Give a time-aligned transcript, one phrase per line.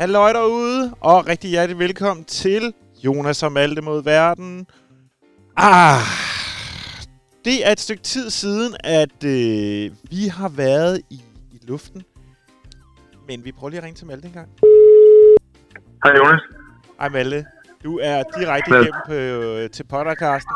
[0.00, 2.74] Halløj derude, og rigtig hjertelig velkommen til
[3.04, 4.66] Jonas og Malte mod verden.
[5.56, 6.00] Ah,
[7.44, 11.22] det er et stykke tid siden, at øh, vi har været i,
[11.52, 12.02] i luften.
[13.28, 14.48] Men vi prøver lige at ringe til Malte en gang.
[16.04, 16.40] Hej Jonas.
[16.98, 17.46] Hej Malte,
[17.84, 18.80] du er direkte Hvad?
[18.80, 20.54] igennem på, øh, til podcasten.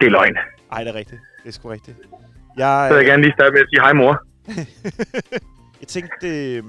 [0.00, 0.36] Det er løgn.
[0.72, 1.20] Ej, det er rigtigt.
[1.42, 1.96] Det er sgu rigtigt.
[2.56, 4.22] Jeg, Så vil jeg gerne lige starte med at sige hej mor.
[5.80, 6.62] jeg tænkte, øh,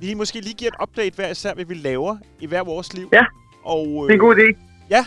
[0.00, 3.08] vi måske lige giver et update hver især, hvad vi laver i hver vores liv.
[3.12, 3.24] Ja,
[3.64, 4.58] og, øh, Det er en god idé.
[4.90, 5.04] Ja,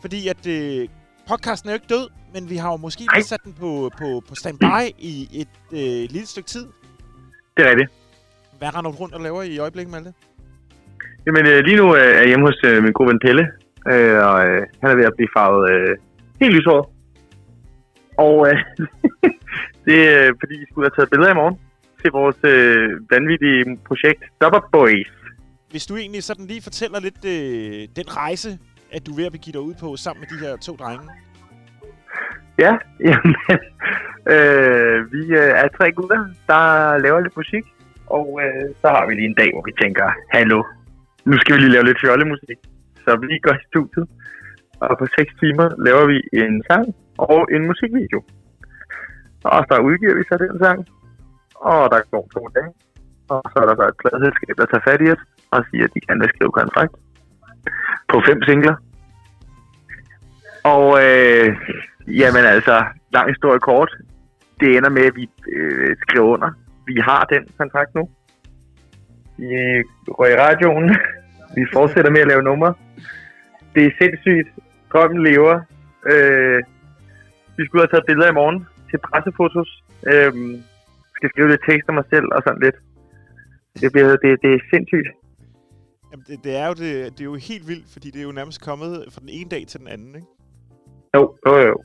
[0.00, 0.88] fordi at øh,
[1.28, 4.22] podcasten er jo ikke død, men vi har jo måske lige sat den på, på,
[4.28, 4.64] på standby
[4.98, 6.66] i et øh, lille stykke tid.
[7.56, 7.90] Det er rigtigt.
[8.58, 10.12] Hvad render du rundt og laver i øjeblikket, Malte?
[11.26, 13.44] Jamen øh, lige nu øh, er jeg hjemme hos øh, min gode ven Pelle.
[13.92, 15.96] Øh, og øh, han er ved at blive farvet øh,
[16.40, 16.86] helt lyshåret.
[18.18, 18.56] Og øh,
[19.86, 21.58] det er fordi, vi skulle have taget billeder i morgen
[22.02, 25.12] til vores øh, vanvittige projekt Stopper Boys.
[25.70, 28.50] Hvis du egentlig sådan lige fortæller lidt øh, den rejse,
[28.92, 31.08] at du er ved at begive dig ud på sammen med de her to drenge.
[32.58, 32.72] Ja,
[33.08, 33.34] jamen,
[34.34, 36.62] øh, vi øh, er tre gutter, der
[37.04, 37.64] laver lidt musik.
[38.06, 40.62] Og øh, så har vi lige en dag, hvor vi tænker, hallo,
[41.24, 42.58] nu skal vi lige lave lidt fjollemusik.
[43.04, 44.06] Så vi går i studiet,
[44.80, 46.86] og på 6 timer laver vi en sang
[47.18, 48.20] og en musikvideo.
[49.44, 50.78] Og så udgiver vi så den sang,
[51.60, 52.72] og der går to dage.
[53.28, 55.94] Og så er der så et pladselskab, der tager fat i os og siger, at
[55.94, 56.94] de kan vil skrive kontrakt
[58.08, 58.76] på fem singler.
[60.74, 61.48] Og øh,
[62.06, 63.90] jamen altså, lang historie kort.
[64.60, 66.50] Det ender med, at vi øh, skriver under.
[66.86, 68.10] Vi har den kontrakt nu.
[69.36, 69.48] Vi
[70.06, 70.96] går i radioen.
[71.56, 72.74] Vi fortsætter med at lave numre.
[73.74, 74.48] Det er sindssygt.
[74.92, 75.60] Drømmen lever.
[76.12, 76.62] Øh,
[77.56, 79.84] vi skulle have taget billeder i morgen til pressefotos.
[80.06, 80.32] Øh,
[81.18, 82.78] skal skrive lidt tekst om mig selv og sådan lidt.
[83.80, 85.08] Det, bliver, det, det er sindssygt.
[86.10, 88.32] Jamen, det, det, er jo det, det er jo helt vildt, fordi det er jo
[88.40, 90.26] nærmest kommet fra den ene dag til den anden, ikke?
[91.16, 91.76] Jo, jo, jo.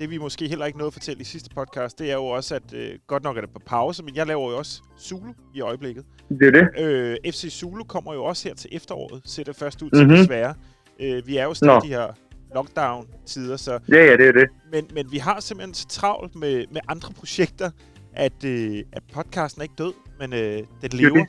[0.00, 2.54] Det vi måske heller ikke nåede at fortælle i sidste podcast, det er jo også,
[2.54, 5.60] at øh, godt nok er det på pause, men jeg laver jo også Zulu i
[5.60, 6.04] øjeblikket.
[6.28, 6.68] Det er det.
[6.84, 10.06] Øh, FC Zulu kommer jo også her til efteråret, ser det først ud til Mhm.
[10.08, 10.18] mm-hmm.
[10.18, 10.54] desværre.
[11.00, 11.80] Øh, vi er jo stadig Nå.
[11.80, 12.06] de her
[12.54, 14.48] lockdown-tider, så, Ja, ja, det er det.
[14.72, 17.70] men, men vi har simpelthen så travlt med, med andre projekter,
[18.14, 21.14] at, øh, at podcasten er ikke død, men øh, den lever.
[21.18, 21.26] det.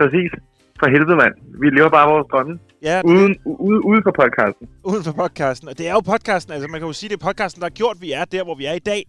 [0.00, 0.30] Præcis.
[0.80, 1.34] For helvede, mand.
[1.60, 2.58] Vi lever bare vores drømme.
[2.82, 4.68] Ja, det, Uden, ude, ude på podcasten.
[4.84, 5.68] uden for podcasten.
[5.68, 7.70] Og det er jo podcasten, altså man kan jo sige, det er podcasten, der har
[7.70, 9.02] gjort, at vi er der, hvor vi er i dag.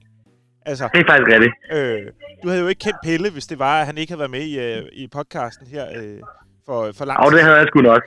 [0.65, 1.53] Altså, Det er faktisk rigtigt.
[1.75, 2.11] øh,
[2.43, 4.41] du havde jo ikke kendt Pelle, hvis det var, at han ikke havde været med
[4.41, 6.19] i, øh, i podcasten her øh,
[6.65, 8.03] for, for lang Og det havde jeg sgu nok.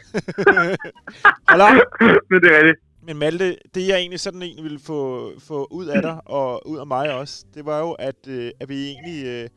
[1.50, 1.76] Hold op.
[2.30, 2.78] Men det er rigtigt.
[3.02, 6.78] Men Malte, det jeg egentlig sådan egentlig ville få, få ud af dig, og ud
[6.78, 9.48] af mig også, det var jo, at, øh, at vi egentlig øh,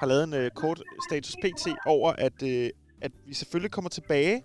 [0.00, 2.70] har lavet en øh, kort status PT over, at, øh,
[3.02, 4.42] at vi selvfølgelig kommer tilbage.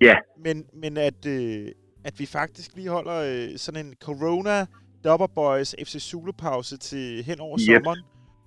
[0.00, 0.14] Ja.
[0.44, 1.68] Men, men at, øh,
[2.04, 3.16] at vi faktisk lige holder
[3.52, 4.66] øh, sådan en Corona
[5.04, 7.76] Dopper Boys FC Zulu pause til hen over Yep.
[7.76, 8.00] sommeren.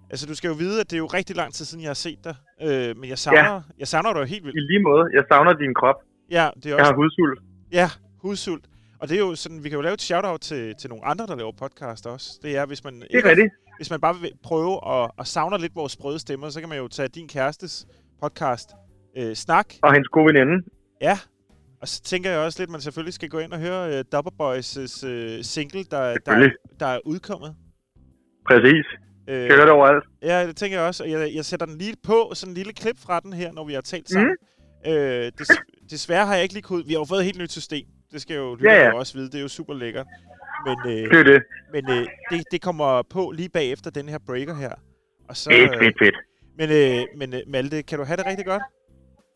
[0.10, 1.94] Altså, du skal jo vide, at det er jo rigtig lang tid siden, jeg har
[1.94, 2.36] set dig.
[2.62, 3.60] Øh, men jeg savner, ja.
[3.80, 4.58] jeg savner dig jo helt vildt.
[4.58, 5.06] I lige måde.
[5.14, 5.96] Jeg savner din krop.
[6.32, 7.40] Ja, det er Jeg også har hudsult.
[7.72, 7.88] Ja,
[8.22, 8.66] hudsult.
[9.02, 11.28] Og det er jo sådan, vi kan jo lave et shout-out til, til nogle andre,
[11.28, 12.40] der laver podcast også.
[12.44, 13.50] Det er, hvis man, Det er rigtigt.
[13.78, 16.78] hvis man bare vil prøve at, at savne lidt vores sprøde stemmer, så kan man
[16.78, 17.86] jo tage din kærestes
[18.22, 18.70] podcast,
[19.18, 19.66] øh, Snak.
[19.84, 20.64] Og hendes gode veninde.
[21.02, 21.20] Ja.
[21.82, 24.04] Og så tænker jeg også lidt, at man selvfølgelig skal gå ind og høre øh,
[24.12, 27.56] Dubber Boys' øh, single, der, der, der er udkommet.
[28.48, 28.86] Præcis.
[29.28, 30.04] Øh, Jeg hører det overalt.
[30.22, 31.04] Ja, det tænker jeg også.
[31.04, 33.64] Og jeg, jeg sætter den lige på, sådan en lille klip fra den her, når
[33.66, 34.36] vi har talt sammen.
[34.86, 34.92] Mm.
[34.92, 35.48] Øh, des,
[35.90, 36.88] desværre har jeg ikke lige kunnet...
[36.88, 37.86] Vi har jo fået et helt nyt system.
[38.12, 38.90] Det skal jo, Ja, ja.
[38.90, 39.26] jo også vide.
[39.32, 40.08] Det er jo super lækkert.
[40.66, 41.44] Men, øh, Det er det.
[41.74, 44.72] men øh, det, det kommer på lige bagefter den her breaker her.
[45.30, 46.16] Og så, Fedt, øh, fedt, fedt.
[46.58, 48.62] men, øh, men øh, Malte, kan du have det rigtig godt?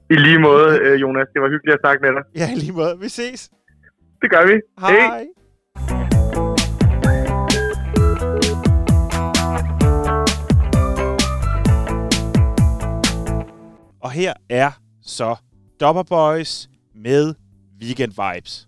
[0.10, 1.28] I lige måde, øh, Jonas.
[1.34, 2.24] Det var hyggeligt at snakke med dig.
[2.36, 3.00] Ja, i lige måde.
[3.00, 3.50] Vi ses.
[4.22, 4.62] Det gør vi.
[4.80, 5.26] Hej.
[14.02, 14.72] Og her er
[15.02, 15.36] så
[15.80, 17.34] Dopper Boys med
[17.82, 18.68] Weekend Vibes.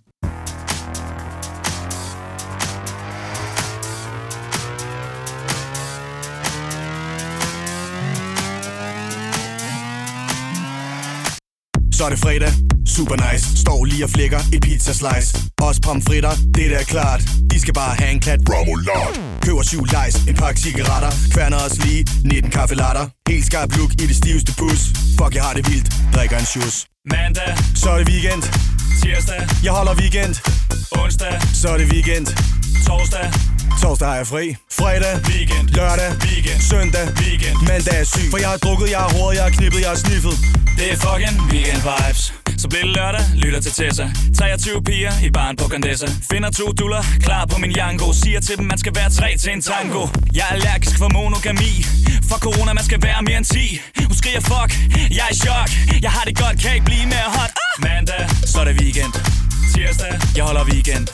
[11.93, 12.51] Så er det fredag,
[12.87, 13.57] super nice.
[13.57, 15.37] Står lige og flækker et pizza slice.
[15.61, 17.21] Også pomfritter, det der er klart.
[17.51, 21.11] De skal bare have en klat Bromolot Køber syv lejs, en pakke cigaretter.
[21.33, 22.07] Kværner os lige.
[22.25, 23.05] 19 kaffe latter.
[23.29, 24.81] Helt skarp look i det stiveste pus.
[25.19, 28.66] Fuck, jeg har det vildt, drikker en shoes Mandag, så er det weekend.
[29.01, 30.33] Tirsdag, jeg holder weekend.
[31.01, 32.25] Onsdag, så er det weekend.
[32.87, 33.27] Torsdag,
[33.81, 34.55] Torsdag har jeg fri.
[34.79, 35.65] Fredag, weekend.
[35.77, 36.59] Lørdag, weekend.
[36.71, 37.55] Søndag, weekend.
[37.69, 38.27] Mandag er syg.
[38.31, 40.35] For jeg har drukket, jeg har hovedet, jeg har knippet, jeg har sniffet.
[40.77, 42.33] Det er fucking weekend vibes.
[42.61, 44.05] Så bliver det lørdag, lytter til Tessa.
[44.37, 46.07] 23 piger i baren på Condessa.
[46.31, 49.51] Finder to duller, klar på min jango Siger til dem, man skal være tre til
[49.53, 50.07] en tango.
[50.33, 51.73] Jeg er allergisk for monogami.
[52.29, 54.69] For corona, man skal være mere end 10 Hun skriger fuck,
[55.17, 55.69] jeg er i chok.
[56.01, 57.56] Jeg har det godt, kan ikke blive mere hot.
[59.87, 61.05] Tirsdag, jeg holder weekend.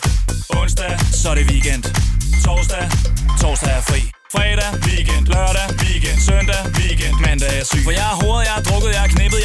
[0.58, 1.84] Onsdag, så er det weekend.
[2.46, 2.86] Torsdag,
[3.42, 4.02] torsdag er fri.
[4.36, 7.84] Fredag, weekend, lørdag, weekend, søndag, weekend, mandag er syg.
[7.88, 9.40] For jeg er hovedet, jeg har drukket, jeg har knippet,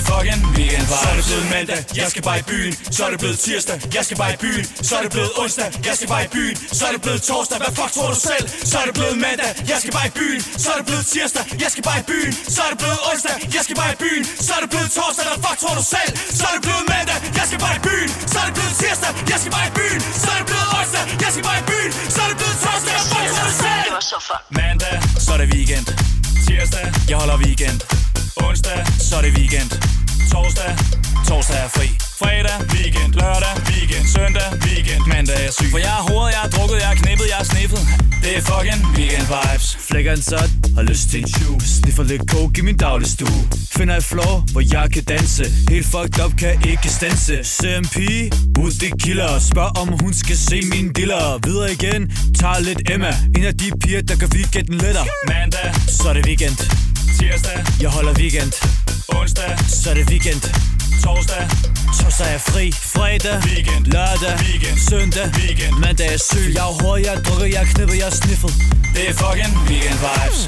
[0.00, 1.00] er fucking weekend vibes.
[1.02, 3.76] Så er det blevet mandag, jeg skal bare i byen Så er det blevet tirsdag,
[3.96, 6.54] jeg skal bare i byen Så er det blevet onsdag, jeg skal bare i byen
[6.78, 8.44] Så er det blevet torsdag, hvad fuck tror du selv?
[8.70, 11.44] Så er det blevet mandag, jeg skal bare i byen Så er det blevet tirsdag,
[11.62, 14.22] jeg skal bare i byen Så er det blevet onsdag, jeg skal bare i byen
[14.46, 16.10] Så er det blevet torsdag, hvad fuck tror du selv?
[16.38, 19.10] Så er det blevet mandag, jeg skal bare i byen Så er det blevet tirsdag,
[19.32, 21.90] jeg skal bare i byen Så er det blevet onsdag, jeg skal bare i byen
[22.14, 23.90] Så er det blevet torsdag, hvad fuck tror du selv?
[24.60, 25.86] Mandag, så er det weekend
[26.46, 27.78] Tirsdag, jeg holder weekend
[28.70, 29.70] Onsdag, så er det weekend.
[30.32, 30.70] Torsdag,
[31.28, 31.88] torsdag er fri.
[32.22, 35.70] Fredag, weekend, lørdag, weekend, søndag, weekend, mandag er syg.
[35.70, 37.82] For jeg har hovedet, jeg har drukket, jeg har knippet, jeg har sniffet.
[38.24, 39.68] Det er fucking weekend vibes.
[39.88, 43.40] Flækker en sat, har lyst til en shoe Sniffer lidt coke i min dagligstue.
[43.76, 45.44] Finder et floor, hvor jeg kan danse.
[45.72, 47.34] Helt fucked up, kan ikke stanse.
[47.44, 48.32] Ser en pige,
[48.62, 52.02] ud det killer Spørg om hun skal se min diller Videre igen,
[52.40, 53.12] tager lidt Emma.
[53.36, 56.56] En af de piger, der gør weekenden lettere Mandag, Så er det weekend,
[57.20, 58.52] tirsdag, jeg holder weekend.
[59.08, 60.40] Onsdag, Så er det weekend,
[61.04, 61.44] torsdag,
[61.98, 62.72] torsdag er jeg fri.
[62.72, 63.84] Fredag, Weekend.
[63.86, 64.78] lørdag, Weekend.
[64.88, 65.74] søndag Weekend.
[65.78, 66.46] Mandag er syg.
[66.54, 68.52] Jeg har hår, jeg har drukket, jeg har knippet, jeg har sniffet
[68.94, 70.40] Det er fucking weekend vibes.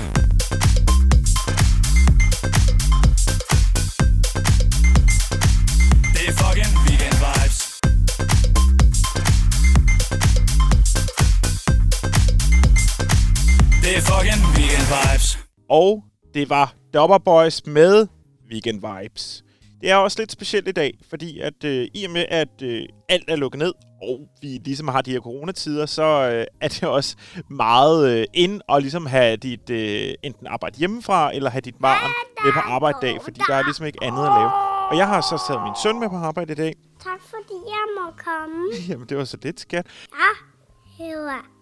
[6.14, 7.58] Det er fucking weekend vibes.
[13.82, 15.38] Det er fucking weekend vibes.
[15.70, 16.04] Og
[16.34, 18.06] det var Dopper Boys med
[18.50, 19.44] Weekend Vibes.
[19.80, 22.82] Det er også lidt specielt i dag, fordi at øh, i og med, at øh,
[23.08, 26.82] alt er lukket ned, og vi ligesom har de her coronatider, så øh, er det
[26.82, 27.16] også
[27.50, 32.10] meget øh, ind at ligesom have dit øh, enten arbejde hjemmefra, eller have dit barn
[32.44, 34.50] med på arbejde dag, fordi der er ligesom ikke andet at lave.
[34.90, 36.74] Og jeg har så taget min søn med på arbejde i dag.
[37.02, 38.64] Tak fordi jeg må komme.
[38.88, 39.86] Jamen, det var så lidt, skat.
[40.12, 40.34] Jeg
[40.98, 41.61] hedder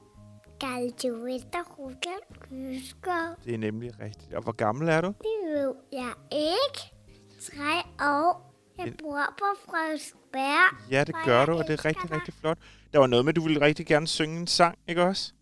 [0.60, 3.36] Galjuetta Rudolf Kyskov.
[3.44, 4.34] Det er nemlig rigtigt.
[4.34, 5.06] Og hvor gammel er du?
[5.08, 6.92] Det ved jeg ikke.
[7.40, 8.54] Tre år.
[8.78, 10.90] Jeg bor på Frederiksberg.
[10.90, 12.58] Ja, det gør du, og det er rigtig, rigtig flot.
[12.92, 15.32] Der var noget med, at du ville rigtig gerne synge en sang, ikke også?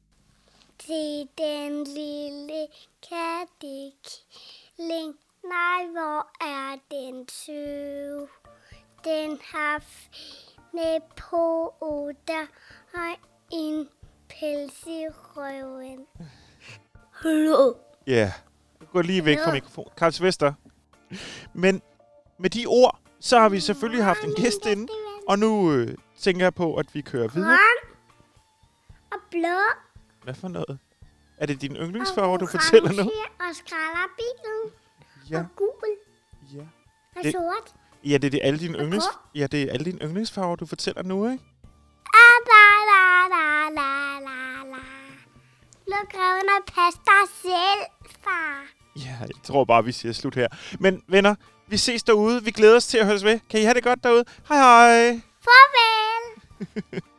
[0.78, 2.66] Til den lille
[3.08, 5.14] kattekilling.
[5.44, 8.28] Nej, hvor er den søv.
[9.04, 12.46] Den har fine poter
[12.94, 13.16] og
[13.52, 13.88] en
[14.28, 16.06] pels i røven.
[17.12, 17.74] Hallo.
[18.06, 18.32] Ja.
[18.92, 19.52] Gå lige væk fra Ja.
[19.52, 19.90] mikrofonen.
[19.96, 20.52] Karl Svester.
[21.54, 21.82] Men
[22.38, 24.92] med de ord, så har vi selvfølgelig haft en gæst inde.
[25.28, 27.48] Og nu øh, tænker jeg på, at vi kører videre.
[27.48, 27.92] Grøn
[29.12, 29.58] og blå
[30.24, 30.78] Hvad for noget?
[31.36, 33.10] Er det din yndlingsfarve, du fortæller nu?
[33.40, 34.72] og skralderbilen
[35.30, 35.88] Ja, og gul
[36.54, 36.60] ja.
[37.16, 37.74] og Det- sort.
[38.04, 39.04] Ja, det er det alle dine yndlings...
[39.34, 41.44] Ja, det er alle dine yndlingsfarver, du fortæller nu, ikke?
[46.00, 47.82] Luk røven og pas dig selv,
[48.24, 48.64] far.
[48.96, 50.48] Ja, jeg tror bare, vi siger slut her.
[50.80, 51.34] Men venner,
[51.66, 52.44] vi ses derude.
[52.44, 53.40] Vi glæder os til at høres ved.
[53.50, 54.24] Kan I have det godt derude?
[54.48, 55.20] Hej hej!
[55.44, 57.02] Farvel.